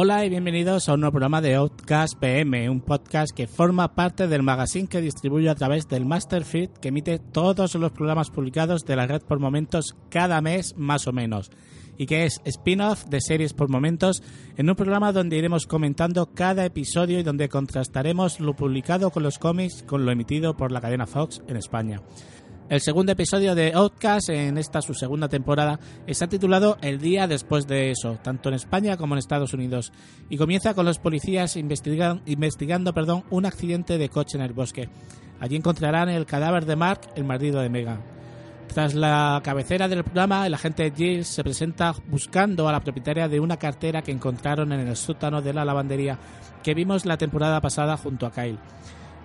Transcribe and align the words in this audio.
Hola 0.00 0.24
y 0.24 0.28
bienvenidos 0.28 0.88
a 0.88 0.94
un 0.94 1.00
nuevo 1.00 1.14
programa 1.14 1.40
de 1.40 1.56
Outcast 1.56 2.20
PM, 2.20 2.70
un 2.70 2.82
podcast 2.82 3.34
que 3.34 3.48
forma 3.48 3.96
parte 3.96 4.28
del 4.28 4.44
magazine 4.44 4.86
que 4.86 5.00
distribuyo 5.00 5.50
a 5.50 5.56
través 5.56 5.88
del 5.88 6.06
Masterfeed 6.06 6.70
que 6.80 6.90
emite 6.90 7.18
todos 7.18 7.74
los 7.74 7.90
programas 7.90 8.30
publicados 8.30 8.84
de 8.84 8.94
la 8.94 9.08
red 9.08 9.22
por 9.22 9.40
momentos 9.40 9.96
cada 10.08 10.40
mes 10.40 10.76
más 10.76 11.08
o 11.08 11.12
menos 11.12 11.50
y 11.96 12.06
que 12.06 12.26
es 12.26 12.40
spin-off 12.44 13.06
de 13.06 13.20
series 13.20 13.54
por 13.54 13.70
momentos 13.70 14.22
en 14.56 14.70
un 14.70 14.76
programa 14.76 15.10
donde 15.10 15.36
iremos 15.36 15.66
comentando 15.66 16.32
cada 16.32 16.64
episodio 16.64 17.18
y 17.18 17.24
donde 17.24 17.48
contrastaremos 17.48 18.38
lo 18.38 18.54
publicado 18.54 19.10
con 19.10 19.24
los 19.24 19.40
cómics 19.40 19.82
con 19.82 20.06
lo 20.06 20.12
emitido 20.12 20.56
por 20.56 20.70
la 20.70 20.80
cadena 20.80 21.08
Fox 21.08 21.42
en 21.48 21.56
España. 21.56 22.02
El 22.68 22.82
segundo 22.82 23.12
episodio 23.12 23.54
de 23.54 23.72
Outcast 23.72 24.28
en 24.28 24.58
esta 24.58 24.82
su 24.82 24.92
segunda 24.92 25.26
temporada 25.30 25.80
está 26.06 26.26
titulado 26.26 26.76
El 26.82 26.98
día 26.98 27.26
después 27.26 27.66
de 27.66 27.90
eso, 27.90 28.18
tanto 28.22 28.50
en 28.50 28.56
España 28.56 28.98
como 28.98 29.14
en 29.14 29.20
Estados 29.20 29.54
Unidos, 29.54 29.90
y 30.28 30.36
comienza 30.36 30.74
con 30.74 30.84
los 30.84 30.98
policías 30.98 31.56
investigan, 31.56 32.20
investigando 32.26 32.92
un 33.30 33.46
accidente 33.46 33.96
de 33.96 34.10
coche 34.10 34.36
en 34.36 34.44
el 34.44 34.52
bosque. 34.52 34.90
Allí 35.40 35.56
encontrarán 35.56 36.10
el 36.10 36.26
cadáver 36.26 36.66
de 36.66 36.76
Mark, 36.76 37.00
el 37.16 37.24
marido 37.24 37.62
de 37.62 37.70
Megan. 37.70 38.02
Tras 38.66 38.94
la 38.94 39.40
cabecera 39.42 39.88
del 39.88 40.04
programa, 40.04 40.46
el 40.46 40.52
agente 40.52 40.92
Giles 40.94 41.26
se 41.26 41.42
presenta 41.42 41.94
buscando 42.08 42.68
a 42.68 42.72
la 42.72 42.80
propietaria 42.80 43.28
de 43.28 43.40
una 43.40 43.56
cartera 43.56 44.02
que 44.02 44.12
encontraron 44.12 44.74
en 44.74 44.86
el 44.86 44.96
sótano 44.96 45.40
de 45.40 45.54
la 45.54 45.64
lavandería 45.64 46.18
que 46.62 46.74
vimos 46.74 47.06
la 47.06 47.16
temporada 47.16 47.62
pasada 47.62 47.96
junto 47.96 48.26
a 48.26 48.30
Kyle. 48.30 48.58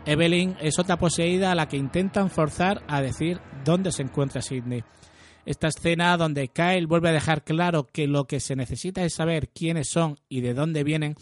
Evelyn 0.05 0.57
es 0.59 0.79
otra 0.79 0.97
poseída 0.97 1.51
a 1.51 1.55
la 1.55 1.69
que 1.69 1.77
intentan 1.77 2.29
forzar 2.29 2.83
a 2.87 3.01
decir 3.01 3.39
dónde 3.63 3.91
se 3.91 4.01
encuentra 4.01 4.41
Sidney. 4.41 4.83
Esta 5.45 5.67
escena 5.67 6.17
donde 6.17 6.49
Kyle 6.49 6.87
vuelve 6.87 7.09
a 7.09 7.13
dejar 7.13 7.43
claro 7.43 7.87
que 7.87 8.07
lo 8.07 8.25
que 8.25 8.41
se 8.41 8.55
necesita 8.55 9.05
es 9.05 9.13
saber 9.13 9.49
quiénes 9.49 9.89
son 9.89 10.19
y 10.27 10.41
de 10.41 10.53
dónde 10.53 10.83
vienen, 10.83 11.15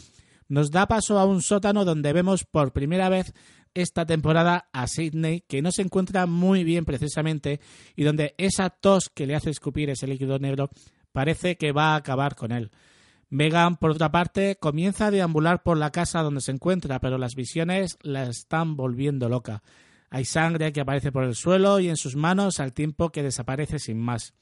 nos 0.47 0.71
da 0.71 0.87
paso 0.87 1.19
a 1.19 1.25
un 1.25 1.41
sótano 1.43 1.85
donde 1.85 2.11
vemos 2.11 2.43
por 2.43 2.73
primera 2.73 3.07
vez 3.09 3.33
esta 3.73 4.05
temporada 4.05 4.67
a 4.73 4.87
Sidney, 4.87 5.41
que 5.47 5.61
no 5.61 5.71
se 5.71 5.83
encuentra 5.83 6.25
muy 6.25 6.63
bien 6.63 6.83
precisamente, 6.83 7.59
y 7.95 8.03
donde 8.03 8.33
esa 8.37 8.69
tos 8.69 9.09
que 9.13 9.27
le 9.27 9.35
hace 9.35 9.51
escupir 9.51 9.89
ese 9.91 10.07
líquido 10.07 10.39
negro 10.39 10.69
parece 11.11 11.55
que 11.55 11.71
va 11.71 11.93
a 11.93 11.97
acabar 11.97 12.35
con 12.35 12.51
él. 12.51 12.71
Megan, 13.31 13.77
por 13.77 13.91
otra 13.91 14.11
parte, 14.11 14.57
comienza 14.57 15.07
a 15.07 15.11
deambular 15.11 15.63
por 15.63 15.77
la 15.77 15.91
casa 15.91 16.21
donde 16.21 16.41
se 16.41 16.51
encuentra, 16.51 16.99
pero 16.99 17.17
las 17.17 17.33
visiones 17.33 17.97
la 18.01 18.23
están 18.23 18.75
volviendo 18.75 19.29
loca. 19.29 19.63
Hay 20.09 20.25
sangre 20.25 20.73
que 20.73 20.81
aparece 20.81 21.13
por 21.13 21.23
el 21.23 21.35
suelo 21.35 21.79
y 21.79 21.87
en 21.87 21.95
sus 21.95 22.17
manos 22.17 22.59
al 22.59 22.73
tiempo 22.73 23.09
que 23.09 23.23
desaparece 23.23 23.79
sin 23.79 23.97
más. 23.97 24.33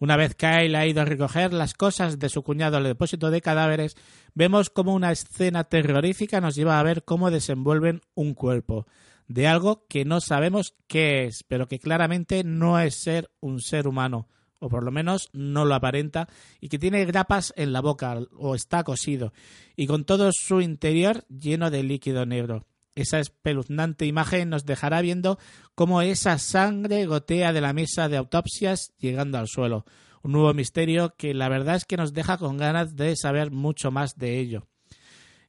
Una 0.00 0.16
vez 0.16 0.34
Kyle 0.34 0.74
ha 0.74 0.84
ido 0.84 1.00
a 1.00 1.04
recoger 1.04 1.52
las 1.52 1.74
cosas 1.74 2.18
de 2.18 2.28
su 2.28 2.42
cuñado 2.42 2.76
al 2.76 2.82
depósito 2.82 3.30
de 3.30 3.40
cadáveres, 3.40 3.96
vemos 4.34 4.68
como 4.68 4.94
una 4.94 5.12
escena 5.12 5.62
terrorífica 5.62 6.40
nos 6.40 6.56
lleva 6.56 6.80
a 6.80 6.82
ver 6.82 7.04
cómo 7.04 7.30
desenvuelven 7.30 8.00
un 8.16 8.34
cuerpo, 8.34 8.88
de 9.28 9.46
algo 9.46 9.86
que 9.86 10.04
no 10.04 10.20
sabemos 10.20 10.74
qué 10.88 11.26
es, 11.26 11.44
pero 11.44 11.68
que 11.68 11.78
claramente 11.78 12.42
no 12.42 12.80
es 12.80 12.96
ser 12.96 13.30
un 13.38 13.60
ser 13.60 13.86
humano, 13.86 14.26
o 14.64 14.70
por 14.70 14.82
lo 14.82 14.90
menos 14.90 15.28
no 15.34 15.66
lo 15.66 15.74
aparenta, 15.74 16.26
y 16.58 16.70
que 16.70 16.78
tiene 16.78 17.04
grapas 17.04 17.52
en 17.56 17.74
la 17.74 17.82
boca 17.82 18.18
o 18.34 18.54
está 18.54 18.82
cosido, 18.82 19.34
y 19.76 19.86
con 19.86 20.04
todo 20.04 20.30
su 20.32 20.62
interior 20.62 21.26
lleno 21.28 21.70
de 21.70 21.82
líquido 21.82 22.24
negro. 22.24 22.64
Esa 22.94 23.18
espeluznante 23.18 24.06
imagen 24.06 24.48
nos 24.48 24.64
dejará 24.64 25.02
viendo 25.02 25.38
cómo 25.74 26.00
esa 26.00 26.38
sangre 26.38 27.04
gotea 27.04 27.52
de 27.52 27.60
la 27.60 27.74
mesa 27.74 28.08
de 28.08 28.16
autopsias 28.16 28.94
llegando 28.98 29.36
al 29.36 29.48
suelo. 29.48 29.84
Un 30.22 30.32
nuevo 30.32 30.54
misterio 30.54 31.14
que 31.18 31.34
la 31.34 31.50
verdad 31.50 31.76
es 31.76 31.84
que 31.84 31.98
nos 31.98 32.14
deja 32.14 32.38
con 32.38 32.56
ganas 32.56 32.96
de 32.96 33.14
saber 33.16 33.50
mucho 33.50 33.90
más 33.90 34.16
de 34.16 34.38
ello. 34.38 34.66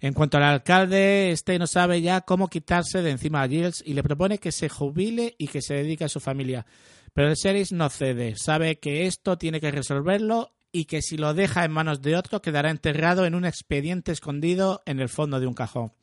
En 0.02 0.12
cuanto 0.14 0.36
al 0.36 0.44
alcalde, 0.44 1.32
este 1.32 1.58
no 1.58 1.68
sabe 1.68 2.02
ya 2.02 2.20
cómo 2.22 2.50
quitarse 2.50 3.02
de 3.02 3.12
encima 3.12 3.42
a 3.42 3.48
Giles 3.48 3.82
y 3.86 3.94
le 3.94 4.04
propone 4.04 4.40
que 4.40 4.52
se 4.52 4.68
jubile 4.68 5.36
y 5.38 5.48
que 5.48 5.62
se 5.62 5.76
dedique 5.76 6.04
a 6.04 6.10
su 6.10 6.20
familia. 6.20 6.66
Pero 7.16 7.30
el 7.30 7.36
sheriff 7.36 7.72
no 7.72 7.90
cede, 7.90 8.36
sabe 8.36 8.78
que 8.78 9.06
esto 9.06 9.38
tiene 9.38 9.62
que 9.62 9.72
resolverlo 9.72 10.52
y 10.74 10.84
que 10.84 11.02
si 11.02 11.16
lo 11.16 11.34
deja 11.34 11.64
en 11.64 11.72
manos 11.72 12.02
de 12.02 12.18
otro 12.18 12.42
quedará 12.42 12.70
enterrado 12.70 13.26
en 13.26 13.36
un 13.36 13.46
expediente 13.46 14.12
escondido 14.12 14.84
en 14.86 15.00
el 15.00 15.08
fondo 15.08 15.40
de 15.40 15.48
un 15.48 15.54
cajón. 15.54 15.94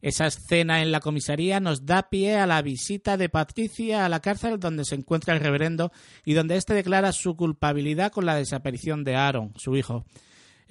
Esa 0.00 0.26
escena 0.26 0.82
en 0.82 0.90
la 0.90 0.98
comisaría 0.98 1.60
nos 1.60 1.86
da 1.86 2.10
pie 2.10 2.38
a 2.38 2.48
la 2.48 2.60
visita 2.60 3.16
de 3.16 3.28
Patricia 3.28 4.04
a 4.04 4.08
la 4.08 4.18
cárcel 4.18 4.58
donde 4.58 4.84
se 4.84 4.96
encuentra 4.96 5.32
el 5.32 5.38
reverendo 5.38 5.92
y 6.24 6.32
donde 6.32 6.56
éste 6.56 6.74
declara 6.74 7.12
su 7.12 7.36
culpabilidad 7.36 8.10
con 8.10 8.26
la 8.26 8.34
desaparición 8.34 9.04
de 9.04 9.14
Aaron, 9.14 9.52
su 9.56 9.76
hijo. 9.76 10.04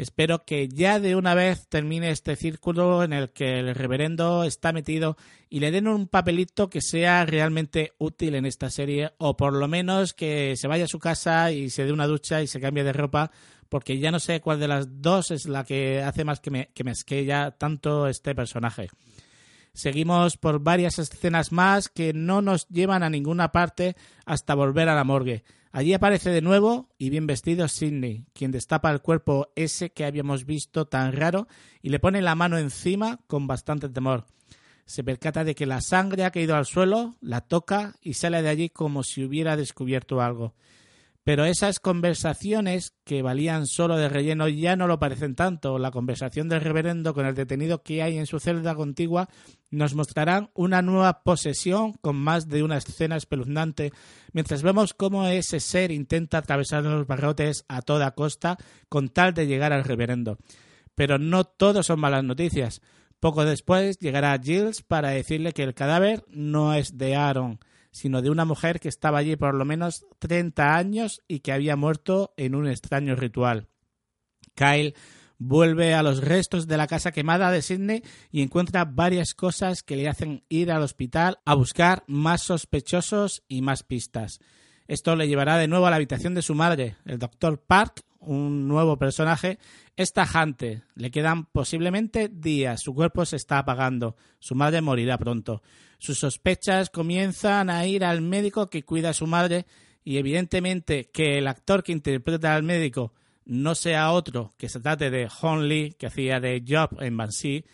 Espero 0.02 0.46
que 0.46 0.68
ya 0.68 1.00
de 1.00 1.16
una 1.16 1.36
vez 1.36 1.68
termine 1.68 2.10
este 2.10 2.36
círculo 2.36 3.04
en 3.04 3.14
el 3.14 3.30
que 3.30 3.60
el 3.60 3.76
reverendo 3.76 4.44
está 4.44 4.74
metido 4.74 5.16
y 5.48 5.60
le 5.60 5.70
den 5.70 5.88
un 5.88 6.08
papelito 6.08 6.72
que 6.72 6.82
sea 6.82 7.24
realmente 7.24 7.94
útil 8.00 8.34
en 8.34 8.48
esta 8.48 8.72
serie 8.72 9.12
o 9.20 9.38
por 9.38 9.54
lo 9.54 9.68
menos 9.68 10.16
que 10.16 10.56
se 10.58 10.68
vaya 10.68 10.86
a 10.86 10.88
su 10.88 10.98
casa 10.98 11.52
y 11.52 11.70
se 11.70 11.86
dé 11.86 11.94
una 11.94 12.08
ducha 12.08 12.42
y 12.42 12.48
se 12.48 12.60
cambie 12.60 12.84
de 12.84 12.94
ropa 12.94 13.30
porque 13.70 14.00
ya 14.00 14.10
no 14.10 14.20
sé 14.20 14.42
cuál 14.42 14.60
de 14.60 14.70
las 14.70 15.04
dos 15.04 15.30
es 15.30 15.46
la 15.46 15.66
que 15.66 16.02
hace 16.02 16.26
más 16.26 16.40
que 16.40 16.50
me, 16.50 16.70
que 16.74 16.84
me 16.84 16.94
esquella 16.94 17.52
tanto 17.52 18.08
este 18.08 18.34
personaje. 18.34 18.90
Seguimos 19.72 20.36
por 20.36 20.62
varias 20.62 20.98
escenas 20.98 21.52
más 21.52 21.90
que 21.90 22.12
no 22.12 22.42
nos 22.42 22.68
llevan 22.70 23.04
a 23.04 23.12
ninguna 23.12 23.52
parte 23.52 23.96
hasta 24.26 24.56
volver 24.56 24.90
a 24.90 24.96
la 24.96 25.04
morgue. 25.04 25.44
Allí 25.74 25.94
aparece 25.94 26.32
de 26.32 26.42
nuevo 26.42 26.90
y 26.98 27.10
bien 27.10 27.28
vestido 27.28 27.68
Sidney, 27.70 28.26
quien 28.34 28.52
destapa 28.52 28.92
el 28.92 29.02
cuerpo 29.02 29.54
ese 29.56 29.92
que 29.92 30.04
habíamos 30.04 30.46
visto 30.46 30.86
tan 30.86 31.14
raro 31.14 31.48
y 31.82 31.90
le 31.90 32.00
pone 32.00 32.22
la 32.22 32.36
mano 32.36 32.58
encima 32.58 33.22
con 33.28 33.48
bastante 33.48 33.88
temor. 33.88 34.26
Se 34.86 35.04
percata 35.04 35.46
de 35.46 35.56
que 35.56 35.66
la 35.66 35.80
sangre 35.80 36.26
ha 36.26 36.32
caído 36.32 36.56
al 36.58 36.66
suelo, 36.66 37.16
la 37.22 37.40
toca 37.40 37.96
y 38.02 38.16
sale 38.16 38.42
de 38.42 38.50
allí 38.50 38.70
como 38.70 39.04
si 39.04 39.24
hubiera 39.24 39.56
descubierto 39.56 40.20
algo. 40.20 40.56
Pero 41.24 41.46
esas 41.46 41.80
conversaciones 41.80 42.96
que 43.04 43.22
valían 43.22 43.68
solo 43.68 43.96
de 43.98 44.10
relleno 44.10 44.48
ya 44.48 44.76
no 44.76 44.88
lo 44.88 44.98
parecen 44.98 45.36
tanto. 45.36 45.78
La 45.78 45.92
conversación 45.92 46.50
del 46.50 46.62
reverendo 46.62 47.14
con 47.14 47.28
el 47.28 47.36
detenido 47.36 47.84
que 47.84 48.02
hay 48.02 48.18
en 48.18 48.26
su 48.26 48.40
celda 48.40 48.74
contigua 48.74 49.30
nos 49.70 49.94
mostrarán 49.94 50.50
una 50.56 50.82
nueva 50.82 51.22
posesión 51.22 51.94
con 51.94 52.16
más 52.16 52.48
de 52.48 52.64
una 52.64 52.78
escena 52.78 53.18
espeluznante, 53.18 53.92
mientras 54.34 54.64
vemos 54.64 54.96
cómo 54.96 55.28
ese 55.28 55.60
ser 55.60 55.92
intenta 55.92 56.40
atravesar 56.40 56.84
los 56.84 57.06
barrotes 57.06 57.66
a 57.68 57.84
toda 57.84 58.16
costa 58.16 58.58
con 58.90 59.10
tal 59.10 59.36
de 59.36 59.46
llegar 59.46 59.74
al 59.74 59.84
reverendo. 59.84 60.40
Pero 60.96 61.20
no 61.20 61.44
todo 61.44 61.84
son 61.84 62.00
malas 62.00 62.24
noticias. 62.24 62.82
Poco 63.20 63.46
después 63.46 64.00
llegará 64.00 64.40
Giles 64.44 64.82
para 64.82 65.10
decirle 65.10 65.54
que 65.54 65.62
el 65.62 65.76
cadáver 65.76 66.26
no 66.30 66.74
es 66.74 66.98
de 66.98 67.16
Aaron, 67.16 67.60
sino 67.92 68.22
de 68.22 68.30
una 68.30 68.46
mujer 68.46 68.80
que 68.80 68.90
estaba 68.90 69.20
allí 69.20 69.36
por 69.36 69.54
lo 69.54 69.66
menos 69.66 70.06
30 70.20 70.76
años 70.76 71.22
y 71.28 71.40
que 71.40 71.52
había 71.52 71.76
muerto 71.76 72.34
en 72.38 72.56
un 72.56 72.68
extraño 72.68 73.16
ritual. 73.16 73.68
Kyle 74.56 74.96
vuelve 75.38 75.94
a 75.96 76.04
los 76.04 76.24
restos 76.24 76.68
de 76.68 76.78
la 76.78 76.88
casa 76.88 77.12
quemada 77.12 77.52
de 77.52 77.62
Sidney 77.62 78.04
y 78.32 78.42
encuentra 78.42 78.86
varias 78.86 79.34
cosas 79.34 79.82
que 79.82 79.96
le 79.96 80.08
hacen 80.08 80.44
ir 80.50 80.72
al 80.72 80.84
hospital 80.84 81.40
a 81.46 81.56
buscar 81.56 82.04
más 82.08 82.44
sospechosos 82.44 83.44
y 83.48 83.62
más 83.62 83.84
pistas. 83.84 84.40
Esto 84.88 85.16
le 85.16 85.28
llevará 85.28 85.58
de 85.58 85.68
nuevo 85.68 85.88
a 85.88 85.90
la 85.90 85.96
habitación 85.96 86.36
de 86.36 86.42
su 86.42 86.54
madre. 86.54 86.96
El 87.06 87.18
doctor 87.18 87.60
Park, 87.60 88.04
un 88.22 88.68
nuevo 88.68 88.98
personaje, 88.98 89.60
es 89.96 90.14
tajante. 90.14 90.84
Le 90.96 91.12
quedan 91.12 91.46
posiblemente 91.46 92.30
días. 92.30 92.82
Su 92.82 92.94
cuerpo 92.94 93.26
se 93.26 93.36
está 93.36 93.60
apagando. 93.60 94.16
Su 94.40 94.56
madre 94.56 94.82
morirá 94.82 95.18
pronto. 95.18 95.62
Sus 95.98 96.20
sospechas 96.20 96.90
comienzan 96.90 97.70
a 97.70 97.86
ir 97.86 98.06
al 98.06 98.22
médico 98.22 98.70
que 98.70 98.84
cuida 98.84 99.10
a 99.10 99.14
su 99.14 99.28
madre 99.28 99.66
y 100.04 100.18
evidentemente 100.18 101.10
que 101.12 101.38
el 101.38 101.48
actor 101.48 101.84
que 101.84 101.92
interpreta 101.92 102.56
al 102.56 102.64
médico 102.64 103.14
no 103.46 103.76
sea 103.76 104.12
otro 104.12 104.54
que 104.58 104.70
se 104.70 104.80
trate 104.80 105.10
de 105.10 105.28
Hon 105.42 105.68
Lee, 105.68 105.96
que 105.98 106.08
hacía 106.08 106.40
de 106.40 106.64
Job 106.68 107.02
en 107.02 107.18
Banshee, 107.18 107.66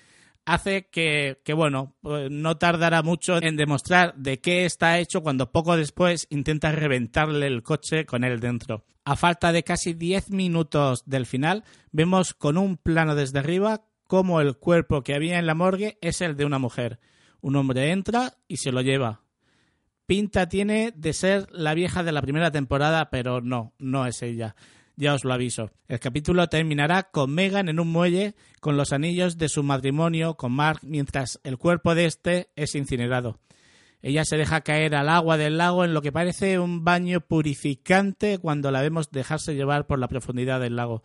hace 0.48 0.88
que, 0.88 1.42
que, 1.44 1.54
bueno, 1.54 1.96
pues 2.02 2.32
no 2.32 2.58
tardará 2.58 3.04
mucho 3.04 3.42
en 3.42 3.58
demostrar 3.58 4.16
de 4.16 4.40
qué 4.40 4.66
está 4.66 4.98
hecho 4.98 5.22
cuando 5.22 5.52
poco 5.52 5.76
después 5.76 6.26
intenta 6.30 6.72
reventarle 6.72 7.46
el 7.48 7.64
coche 7.64 8.06
con 8.06 8.24
él 8.24 8.40
dentro. 8.40 8.86
A 9.04 9.18
falta 9.18 9.52
de 9.52 9.64
casi 9.64 9.94
10 9.94 10.32
minutos 10.32 11.04
del 11.06 11.26
final, 11.26 11.66
vemos 11.92 12.34
con 12.34 12.58
un 12.58 12.78
plano 12.78 13.14
desde 13.14 13.40
arriba 13.40 13.84
cómo 14.06 14.40
el 14.40 14.58
cuerpo 14.58 15.04
que 15.04 15.16
había 15.16 15.38
en 15.38 15.48
la 15.48 15.54
morgue 15.54 15.98
es 16.02 16.22
el 16.22 16.38
de 16.38 16.46
una 16.46 16.60
mujer. 16.60 17.00
Un 17.42 17.58
hombre 17.58 17.92
entra 17.92 18.38
y 18.48 18.58
se 18.58 18.72
lo 18.72 18.82
lleva. 18.82 19.24
Pinta 20.06 20.48
tiene 20.48 20.94
de 20.96 21.12
ser 21.12 21.48
la 21.52 21.74
vieja 21.74 22.04
de 22.04 22.14
la 22.14 22.22
primera 22.22 22.52
temporada, 22.52 23.10
pero 23.10 23.42
no, 23.42 23.74
no 23.80 24.08
es 24.08 24.22
ella. 24.22 24.56
Ya 25.00 25.14
os 25.14 25.24
lo 25.24 25.32
aviso. 25.32 25.70
El 25.88 26.00
capítulo 26.00 26.48
terminará 26.48 27.04
con 27.04 27.32
Megan 27.32 27.70
en 27.70 27.80
un 27.80 27.88
muelle 27.88 28.34
con 28.60 28.78
los 28.78 28.92
anillos 28.92 29.38
de 29.38 29.48
su 29.48 29.62
matrimonio 29.62 30.38
con 30.38 30.52
Mark 30.52 30.80
mientras 30.82 31.40
el 31.44 31.60
cuerpo 31.60 31.94
de 31.94 32.06
este 32.06 32.50
es 32.56 32.74
incinerado. 32.74 33.40
Ella 34.02 34.26
se 34.26 34.38
deja 34.38 34.62
caer 34.62 34.96
al 34.96 35.10
agua 35.10 35.38
del 35.38 35.60
lago 35.60 35.86
en 35.86 35.94
lo 35.94 36.02
que 36.02 36.12
parece 36.12 36.58
un 36.58 36.84
baño 36.84 37.22
purificante 37.22 38.40
cuando 38.40 38.72
la 38.72 38.82
vemos 38.82 39.12
dejarse 39.12 39.54
llevar 39.54 39.86
por 39.86 40.00
la 40.00 40.08
profundidad 40.08 40.60
del 40.60 40.76
lago. 40.76 41.04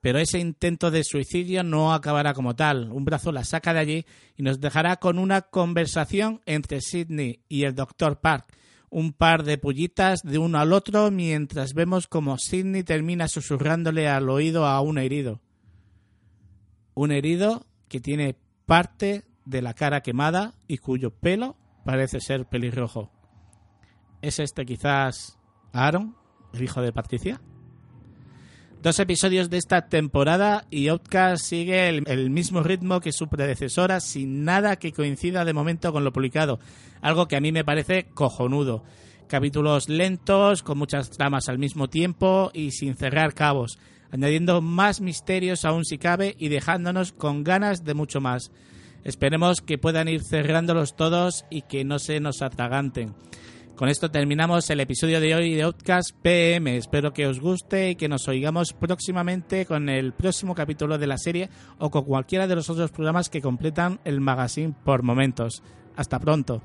Pero 0.00 0.18
ese 0.18 0.40
intento 0.40 0.90
de 0.90 1.04
suicidio 1.04 1.62
no 1.62 1.94
acabará 1.94 2.34
como 2.34 2.56
tal. 2.56 2.90
Un 2.90 3.04
brazo 3.04 3.30
la 3.30 3.44
saca 3.44 3.72
de 3.72 3.80
allí 3.80 4.06
y 4.36 4.42
nos 4.42 4.60
dejará 4.60 4.96
con 4.96 5.16
una 5.16 5.42
conversación 5.42 6.40
entre 6.44 6.80
Sidney 6.80 7.44
y 7.48 7.62
el 7.62 7.76
Dr. 7.76 8.18
Park, 8.18 8.46
un 8.90 9.12
par 9.12 9.44
de 9.44 9.58
pullitas 9.58 10.22
de 10.22 10.38
uno 10.38 10.58
al 10.58 10.72
otro 10.72 11.10
mientras 11.10 11.74
vemos 11.74 12.06
como 12.06 12.38
Sidney 12.38 12.82
termina 12.82 13.28
susurrándole 13.28 14.08
al 14.08 14.28
oído 14.30 14.66
a 14.66 14.80
un 14.80 14.98
herido. 14.98 15.40
Un 16.94 17.12
herido 17.12 17.66
que 17.88 18.00
tiene 18.00 18.36
parte 18.66 19.24
de 19.44 19.62
la 19.62 19.74
cara 19.74 20.02
quemada 20.02 20.54
y 20.66 20.78
cuyo 20.78 21.10
pelo 21.10 21.56
parece 21.84 22.20
ser 22.20 22.46
pelirrojo. 22.46 23.10
¿Es 24.20 24.38
este 24.40 24.66
quizás 24.66 25.38
Aaron, 25.72 26.16
el 26.52 26.62
hijo 26.62 26.82
de 26.82 26.92
Patricia? 26.92 27.40
Dos 28.80 29.00
episodios 29.00 29.50
de 29.50 29.56
esta 29.56 29.88
temporada 29.88 30.64
y 30.70 30.86
Outcast 30.86 31.44
sigue 31.44 31.88
el, 31.88 32.30
mismo 32.30 32.62
ritmo 32.62 33.00
que 33.00 33.10
su 33.10 33.26
predecesora 33.26 33.98
sin 33.98 34.44
nada 34.44 34.76
que 34.76 34.92
coincida 34.92 35.44
de 35.44 35.52
momento 35.52 35.92
con 35.92 36.04
lo 36.04 36.12
publicado, 36.12 36.60
algo 37.00 37.26
que 37.26 37.34
a 37.34 37.40
mí 37.40 37.50
me 37.50 37.64
parece 37.64 38.06
cojonudo. 38.14 38.84
Capítulos 39.26 39.88
lentos, 39.88 40.62
con 40.62 40.78
muchas 40.78 41.10
tramas 41.10 41.48
al 41.48 41.58
mismo 41.58 41.88
tiempo 41.88 42.52
y 42.54 42.70
sin 42.70 42.94
cerrar 42.94 43.34
cabos, 43.34 43.80
añadiendo 44.12 44.60
más 44.62 45.00
misterios 45.00 45.64
aún 45.64 45.84
si 45.84 45.98
cabe 45.98 46.36
y 46.38 46.48
dejándonos 46.48 47.10
con 47.10 47.42
ganas 47.42 47.82
de 47.84 47.94
mucho 47.94 48.20
más. 48.20 48.52
Esperemos 49.02 49.60
que 49.60 49.78
puedan 49.78 50.06
ir 50.06 50.22
cerrándolos 50.22 50.94
todos 50.94 51.46
y 51.50 51.62
que 51.62 51.84
no 51.84 51.98
se 51.98 52.20
nos 52.20 52.42
atraganten. 52.42 53.14
Con 53.78 53.88
esto 53.88 54.10
terminamos 54.10 54.68
el 54.70 54.80
episodio 54.80 55.20
de 55.20 55.36
hoy 55.36 55.54
de 55.54 55.62
Outcast 55.62 56.10
PM. 56.20 56.76
Espero 56.76 57.12
que 57.12 57.28
os 57.28 57.38
guste 57.38 57.90
y 57.90 57.94
que 57.94 58.08
nos 58.08 58.26
oigamos 58.26 58.72
próximamente 58.72 59.66
con 59.66 59.88
el 59.88 60.12
próximo 60.12 60.52
capítulo 60.56 60.98
de 60.98 61.06
la 61.06 61.16
serie 61.16 61.48
o 61.78 61.88
con 61.88 62.02
cualquiera 62.02 62.48
de 62.48 62.56
los 62.56 62.68
otros 62.70 62.90
programas 62.90 63.30
que 63.30 63.40
completan 63.40 64.00
el 64.04 64.20
magazine 64.20 64.74
por 64.84 65.04
momentos. 65.04 65.62
Hasta 65.94 66.18
pronto. 66.18 66.60